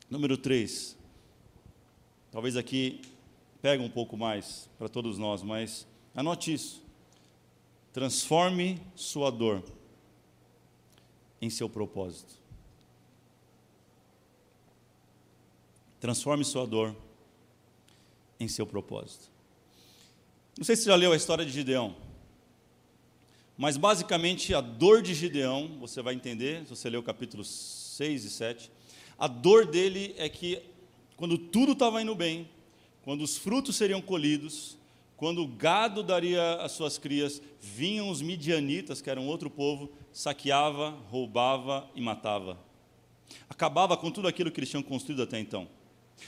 [0.10, 0.96] número três,
[2.36, 3.00] talvez aqui
[3.62, 6.84] pega um pouco mais para todos nós, mas anote isso.
[7.94, 9.64] Transforme sua dor
[11.42, 12.34] em seu propósito.
[15.98, 16.94] Transforme sua dor
[18.38, 19.32] em seu propósito.
[20.58, 21.96] Não sei se você já leu a história de Gideão,
[23.58, 28.26] mas basicamente a dor de Gideão, você vai entender, se você ler o capítulo 6
[28.26, 28.70] e 7,
[29.18, 30.75] a dor dele é que
[31.16, 32.50] quando tudo estava indo bem,
[33.04, 34.78] quando os frutos seriam colhidos,
[35.16, 40.92] quando o gado daria as suas crias, vinham os midianitas, que eram outro povo, saqueava,
[41.10, 42.60] roubava e matava.
[43.50, 45.68] Acabava com tudo aquilo que eles tinham construído até então.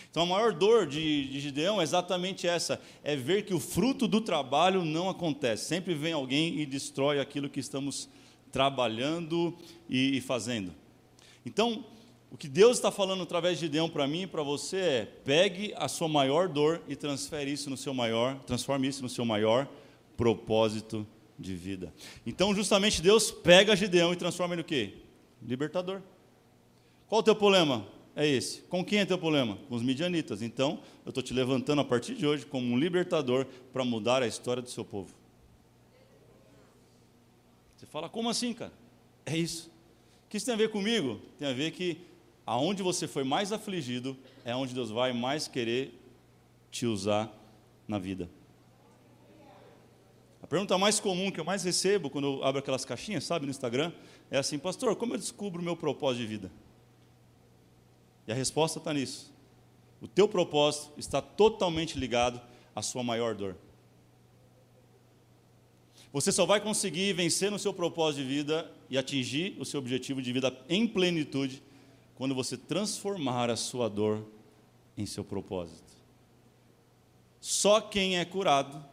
[0.09, 4.07] Então a maior dor de, de Gideão é exatamente essa: é ver que o fruto
[4.07, 5.65] do trabalho não acontece.
[5.65, 8.09] Sempre vem alguém e destrói aquilo que estamos
[8.51, 9.57] trabalhando
[9.89, 10.73] e, e fazendo.
[11.45, 11.85] Então,
[12.29, 15.73] o que Deus está falando através de Gideão para mim e para você é: pegue
[15.77, 19.67] a sua maior dor e transfere isso no seu maior, transforme isso no seu maior
[20.17, 21.07] propósito
[21.39, 21.93] de vida.
[22.25, 24.95] Então, justamente Deus pega Gideão e transforma ele no quê?
[25.41, 26.01] Libertador.
[27.07, 27.87] Qual o teu problema?
[28.15, 28.61] É esse.
[28.63, 29.57] Com quem é teu problema?
[29.69, 30.41] Com os midianitas.
[30.41, 34.27] Então, eu estou te levantando a partir de hoje como um libertador para mudar a
[34.27, 35.13] história do seu povo.
[37.75, 38.73] Você fala, como assim, cara?
[39.23, 39.69] É isso.
[40.25, 41.21] O que isso tem a ver comigo?
[41.37, 42.01] Tem a ver que
[42.47, 45.93] aonde você foi mais afligido, é onde Deus vai mais querer
[46.71, 47.29] te usar
[47.85, 48.29] na vida.
[50.41, 53.51] A pergunta mais comum que eu mais recebo quando eu abro aquelas caixinhas, sabe, no
[53.51, 53.91] Instagram,
[54.31, 56.51] é assim: Pastor, como eu descubro o meu propósito de vida?
[58.25, 59.33] E a resposta está nisso.
[60.01, 62.39] O teu propósito está totalmente ligado
[62.73, 63.57] à sua maior dor.
[66.13, 70.21] Você só vai conseguir vencer no seu propósito de vida e atingir o seu objetivo
[70.21, 71.61] de vida em plenitude
[72.17, 74.25] quando você transformar a sua dor
[74.97, 75.93] em seu propósito.
[77.39, 78.83] Só quem é curado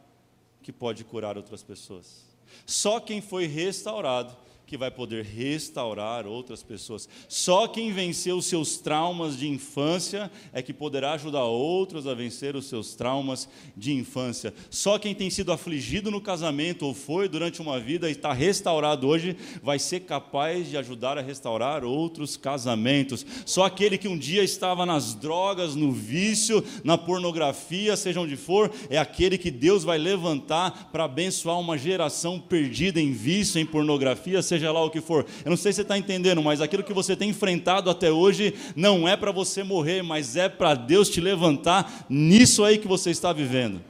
[0.63, 2.27] que pode curar outras pessoas.
[2.67, 4.37] Só quem foi restaurado
[4.75, 7.09] que vai poder restaurar outras pessoas.
[7.29, 12.57] Só quem venceu os seus traumas de infância é que poderá ajudar outros a vencer
[12.57, 14.53] os seus traumas de infância.
[14.71, 19.07] Só quem tem sido afligido no casamento ou foi durante uma vida e está restaurado
[19.07, 23.25] hoje vai ser capaz de ajudar a restaurar outros casamentos.
[23.47, 28.73] Só aquele que um dia estava nas drogas, no vício, na pornografia, seja onde for,
[28.91, 34.43] é aquele que Deus vai levantar para abençoar uma geração perdida em vício, em pornografia,
[34.43, 35.27] seja lá o que for.
[35.45, 38.55] Eu não sei se você está entendendo, mas aquilo que você tem enfrentado até hoje
[38.75, 43.11] não é para você morrer, mas é para Deus te levantar nisso aí que você
[43.11, 43.81] está vivendo.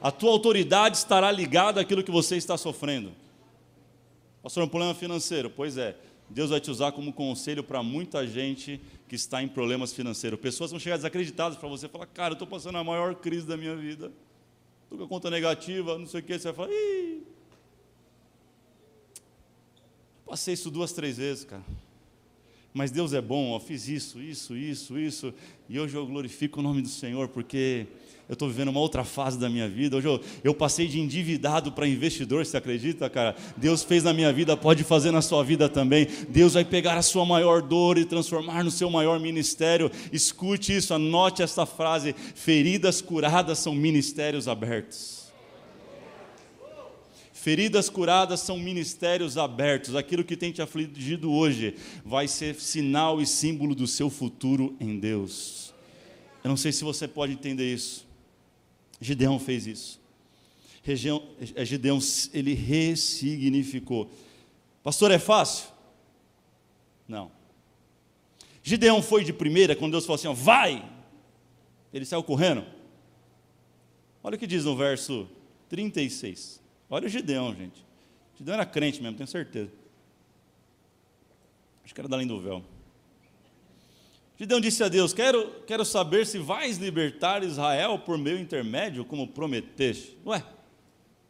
[0.00, 3.12] A tua autoridade estará ligada àquilo que você está sofrendo.
[4.42, 5.48] Pastor, um problema financeiro?
[5.48, 5.96] Pois é.
[6.28, 10.38] Deus vai te usar como conselho para muita gente que está em problemas financeiros.
[10.40, 13.46] Pessoas vão chegar desacreditadas para você e falar: Cara, eu estou passando a maior crise
[13.46, 14.12] da minha vida.
[14.82, 16.38] Estou com a conta negativa, não sei o que.
[16.38, 17.22] Você vai falar: Ih,
[20.34, 21.62] Passei isso duas, três vezes, cara.
[22.72, 25.32] Mas Deus é bom, ó, fiz isso, isso, isso, isso.
[25.68, 27.86] E hoje eu glorifico o nome do Senhor, porque
[28.28, 29.96] eu estou vivendo uma outra fase da minha vida.
[29.96, 33.36] Hoje eu, eu passei de endividado para investidor, você acredita, cara?
[33.56, 36.08] Deus fez na minha vida, pode fazer na sua vida também.
[36.28, 39.88] Deus vai pegar a sua maior dor e transformar no seu maior ministério.
[40.12, 45.23] Escute isso, anote essa frase: feridas curadas são ministérios abertos.
[47.44, 49.94] Feridas curadas são ministérios abertos.
[49.94, 54.98] Aquilo que tem te afligido hoje vai ser sinal e símbolo do seu futuro em
[54.98, 55.74] Deus.
[56.42, 58.06] Eu não sei se você pode entender isso.
[58.98, 60.00] Gideão fez isso.
[61.54, 61.98] É, Gideão,
[62.32, 64.10] ele ressignificou.
[64.82, 65.68] Pastor, é fácil?
[67.06, 67.30] Não.
[68.62, 70.82] Gideão foi de primeira, quando Deus falou assim: ó, vai!
[71.92, 72.64] Ele saiu correndo.
[74.22, 75.28] Olha o que diz no verso
[75.68, 76.63] 36.
[76.88, 77.84] Olha o Gideão, gente.
[78.36, 79.70] Gideão era crente mesmo, tenho certeza.
[81.84, 82.64] Acho que era da além do véu.
[84.38, 89.28] Gideão disse a Deus: quero, quero saber se vais libertar Israel por meu intermédio, como
[89.28, 90.18] prometeste.
[90.26, 90.44] Ué,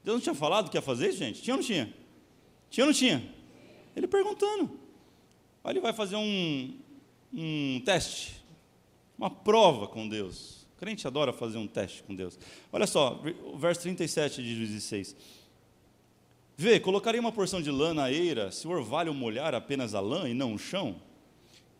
[0.02, 1.42] Deus não tinha falado que ia fazer isso, gente?
[1.42, 1.92] Tinha ou não tinha?
[2.70, 3.34] Tinha ou não tinha?
[3.94, 4.78] Ele perguntando.
[5.62, 6.78] Aí ele vai fazer um,
[7.32, 8.44] um teste,
[9.16, 10.66] uma prova com Deus.
[10.74, 12.38] O crente adora fazer um teste com Deus.
[12.72, 15.16] Olha só, o verso 37 de Juízes 6.
[16.56, 20.28] Vê, colocarei uma porção de lã na eira, se o orvalho molhar apenas a lã
[20.28, 21.00] e não o chão,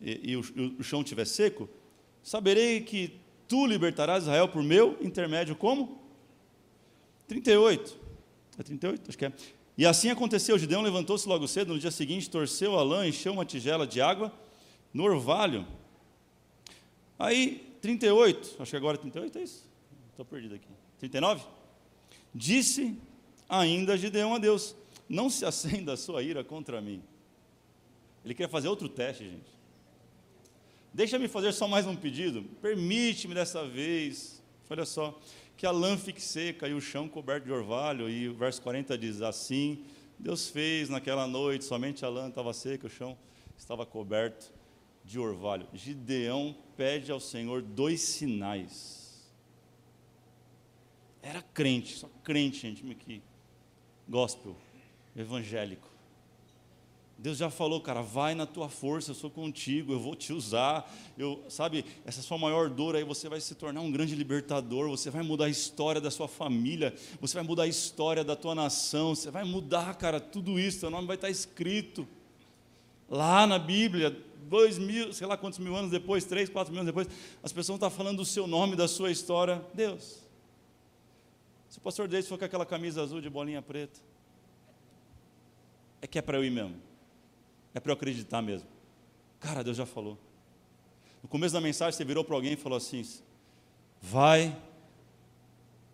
[0.01, 0.41] e, e o,
[0.79, 1.69] o chão estiver seco,
[2.21, 3.13] saberei que
[3.47, 6.01] tu libertarás Israel por meu intermédio como?
[7.27, 7.97] 38.
[8.57, 9.09] É 38?
[9.09, 9.33] Acho que é.
[9.77, 13.45] E assim aconteceu, Gideão levantou-se logo cedo, no dia seguinte torceu a lã, encheu uma
[13.45, 14.31] tigela de água
[14.93, 15.65] no orvalho.
[17.19, 19.65] Aí, 38, acho que agora é 38, é isso?
[20.11, 20.67] Estou perdido aqui.
[20.99, 21.45] 39?
[22.33, 22.97] Disse
[23.49, 24.75] ainda Gideão a Deus:
[25.07, 27.01] Não se acenda a sua ira contra mim.
[28.23, 29.55] Ele quer fazer outro teste, gente.
[30.93, 32.43] Deixa-me fazer só mais um pedido.
[32.61, 34.41] Permite-me dessa vez.
[34.69, 35.19] Olha só,
[35.57, 38.09] que a lã fique seca e o chão coberto de orvalho.
[38.09, 39.83] E o verso 40 diz: Assim
[40.17, 43.17] Deus fez naquela noite, somente a lã estava seca, o chão
[43.57, 44.51] estava coberto
[45.03, 45.67] de orvalho.
[45.73, 49.29] Gideão pede ao Senhor dois sinais.
[51.21, 53.21] Era crente, só crente, gente, aqui
[54.07, 54.55] gospel,
[55.15, 55.95] evangélico.
[57.17, 60.91] Deus já falou, cara, vai na tua força, eu sou contigo, eu vou te usar.
[61.17, 65.09] Eu, sabe, essa sua maior dor aí você vai se tornar um grande libertador, você
[65.09, 69.15] vai mudar a história da sua família, você vai mudar a história da tua nação,
[69.15, 72.05] você vai mudar, cara, tudo isso, teu nome vai estar escrito
[73.09, 74.15] lá na Bíblia,
[74.49, 77.07] dois mil, sei lá quantos mil anos depois, três, quatro mil anos depois,
[77.41, 79.63] as pessoas estão falando do seu nome, da sua história.
[79.73, 80.24] Deus.
[81.75, 83.99] Se o pastor Deus for com aquela camisa azul de bolinha preta,
[86.01, 86.77] é que é para eu ir mesmo.
[87.73, 88.69] É para eu acreditar mesmo.
[89.41, 90.17] Cara, Deus já falou.
[91.21, 93.03] No começo da mensagem, você virou para alguém e falou assim:
[94.01, 94.57] Vai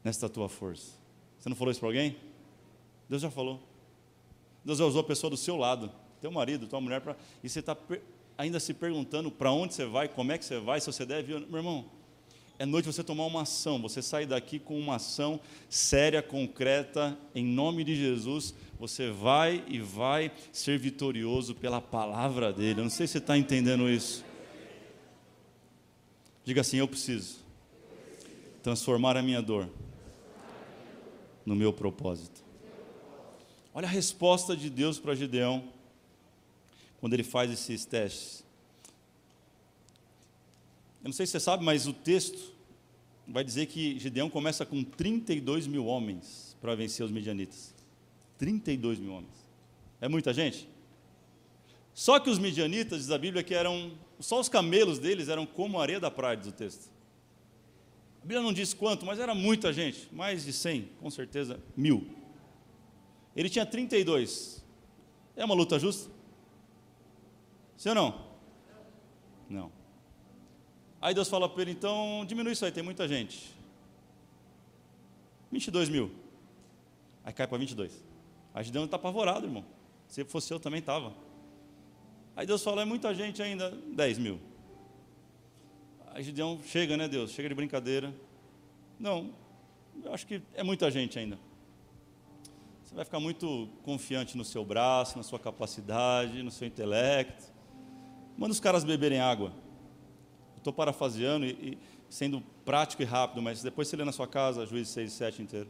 [0.04, 0.92] nesta tua força.
[1.40, 2.16] Você não falou isso para alguém?
[3.10, 3.60] Deus já falou.
[4.64, 5.92] Deus já usou a pessoa do seu lado,
[6.22, 7.16] teu marido, tua mulher, pra...
[7.44, 7.76] e você está
[8.38, 11.40] ainda se perguntando para onde você vai, como é que você vai, se você deve.
[11.40, 11.90] Meu irmão,
[12.62, 17.44] é noite você tomar uma ação, você sair daqui com uma ação séria, concreta, em
[17.44, 22.82] nome de Jesus, você vai e vai ser vitorioso pela palavra dele.
[22.82, 24.24] Eu não sei se você está entendendo isso.
[26.46, 27.40] Diga assim: Eu preciso
[28.62, 29.68] transformar a minha dor
[31.44, 32.44] no meu propósito.
[33.74, 35.64] Olha a resposta de Deus para Gideão
[37.00, 38.46] quando ele faz esses testes.
[41.04, 42.54] Eu não sei se você sabe, mas o texto
[43.28, 47.74] vai dizer que Gideão começa com 32 mil homens para vencer os midianitas.
[48.38, 49.50] 32 mil homens.
[50.00, 50.68] É muita gente?
[51.94, 53.94] Só que os midianitas, diz a Bíblia, que eram.
[54.20, 56.92] Só os camelos deles eram como a areia da praia, diz o texto.
[58.20, 60.08] A Bíblia não diz quanto, mas era muita gente.
[60.14, 62.08] Mais de 100, com certeza, mil.
[63.36, 64.64] Ele tinha 32.
[65.36, 66.12] É uma luta justa?
[67.78, 68.28] Sim ou não?
[69.50, 69.81] Não.
[71.02, 73.54] Aí Deus fala para ele, então diminui isso aí, tem muita gente.
[75.52, 76.12] 22 mil.
[77.24, 78.04] Aí cai para 22.
[78.54, 79.66] Aí Gideão está apavorado, irmão.
[80.08, 81.14] Se fosse eu também estava.
[82.36, 84.40] Aí Deus fala, é muita gente ainda, 10 mil.
[86.08, 87.32] Aí Gideão chega, né, Deus?
[87.32, 88.14] Chega de brincadeira.
[89.00, 89.34] Não,
[90.04, 91.40] eu acho que é muita gente ainda.
[92.84, 97.52] Você vai ficar muito confiante no seu braço, na sua capacidade, no seu intelecto.
[98.38, 99.54] Manda os caras beberem água.
[100.62, 104.64] Estou parafraseando e, e, sendo prático e rápido, mas depois você lê na sua casa,
[104.64, 105.68] Juízes 6 e 7 inteiro.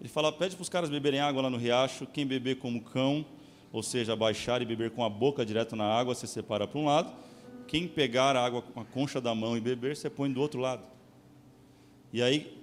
[0.00, 3.24] Ele fala: pede para os caras beberem água lá no riacho, quem beber como cão,
[3.72, 6.86] ou seja, baixar e beber com a boca direto na água, você separa para um
[6.86, 7.12] lado.
[7.68, 10.58] Quem pegar a água com a concha da mão e beber, você põe do outro
[10.58, 10.82] lado.
[12.12, 12.60] E aí,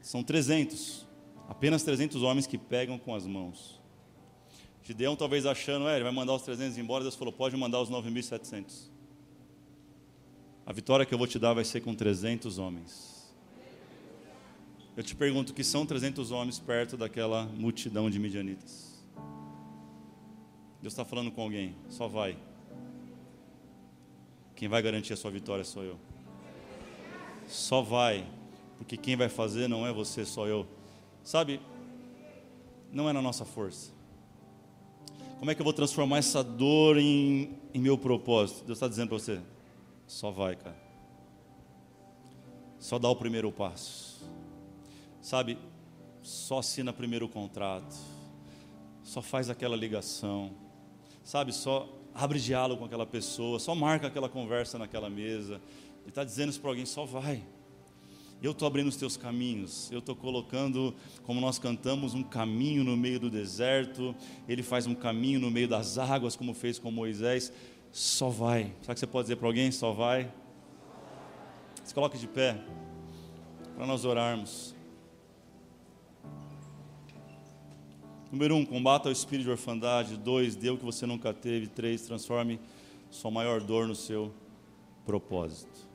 [0.00, 1.04] são 300,
[1.48, 3.80] apenas 300 homens que pegam com as mãos.
[4.84, 7.90] Gideão talvez achando, é, ele vai mandar os 300 embora, Deus falou, pode mandar os
[7.90, 8.94] 9.700.
[10.66, 13.32] A vitória que eu vou te dar vai ser com 300 homens.
[14.96, 19.00] Eu te pergunto, que são 300 homens perto daquela multidão de midianitas?
[20.82, 22.36] Deus está falando com alguém, só vai.
[24.56, 26.00] Quem vai garantir a sua vitória sou eu.
[27.46, 28.26] Só vai,
[28.76, 30.66] porque quem vai fazer não é você, só eu.
[31.22, 31.60] Sabe,
[32.92, 33.92] não é na nossa força.
[35.38, 38.64] Como é que eu vou transformar essa dor em, em meu propósito?
[38.64, 39.40] Deus está dizendo para você:
[40.06, 40.76] só vai, cara.
[42.78, 44.24] Só dá o primeiro passo.
[45.20, 45.58] Sabe,
[46.22, 47.96] só assina primeiro o contrato.
[49.02, 50.52] Só faz aquela ligação.
[51.24, 53.58] Sabe, só abre diálogo com aquela pessoa.
[53.58, 55.60] Só marca aquela conversa naquela mesa.
[56.00, 57.42] Ele está dizendo isso para alguém: só vai.
[58.42, 62.94] Eu estou abrindo os teus caminhos, eu estou colocando, como nós cantamos, um caminho no
[62.94, 64.14] meio do deserto,
[64.46, 67.50] ele faz um caminho no meio das águas, como fez com Moisés.
[67.96, 68.74] Só vai.
[68.82, 69.72] O que você pode dizer para alguém?
[69.72, 70.30] Só vai.
[71.82, 72.62] Se coloque de pé,
[73.74, 74.74] para nós orarmos.
[78.30, 80.18] Número um, combata o espírito de orfandade.
[80.18, 81.68] Dois, dê o que você nunca teve.
[81.68, 82.60] Três, transforme
[83.10, 84.30] sua maior dor no seu
[85.06, 85.88] propósito.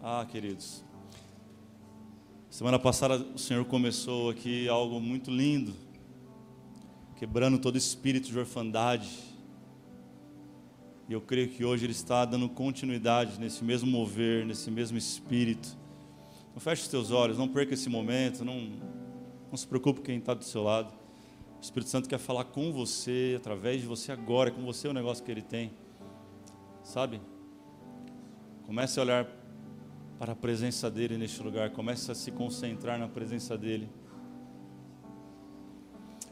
[0.00, 0.84] Ah, queridos,
[2.48, 5.74] semana passada o Senhor começou aqui algo muito lindo,
[7.16, 9.08] quebrando todo espírito de orfandade.
[11.08, 15.76] E eu creio que hoje Ele está dando continuidade nesse mesmo mover, nesse mesmo espírito.
[16.52, 18.72] Não feche os teus olhos, não perca esse momento, não,
[19.50, 20.92] não se preocupe com quem está do seu lado.
[21.58, 24.94] O Espírito Santo quer falar com você, através de você agora, com você é o
[24.94, 25.72] negócio que Ele tem.
[26.82, 27.20] Sabe?
[28.66, 29.26] Comece a olhar
[30.18, 31.70] para a presença dEle neste lugar.
[31.70, 33.88] Comece a se concentrar na presença dEle.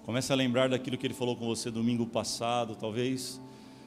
[0.04, 3.40] Comece a lembrar daquilo que Ele falou com você domingo passado, talvez.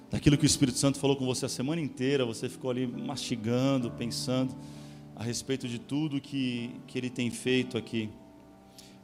[0.09, 2.26] Daquilo que o Espírito Santo falou com você a semana inteira.
[2.26, 4.55] Você ficou ali mastigando, pensando
[5.15, 8.09] a respeito de tudo que, que Ele tem feito aqui.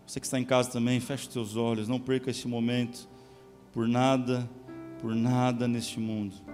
[0.08, 1.88] Você que está em casa também, feche os seus olhos.
[1.88, 3.08] Não perca este momento
[3.72, 4.50] por nada,
[5.00, 6.53] por nada neste mundo.